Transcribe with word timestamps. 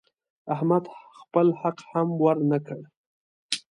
احمد 0.53 0.83
خپل 1.19 1.47
حق 1.61 1.77
هم 1.91 2.07
ونه 2.21 2.37
ورکړ. 2.49 2.81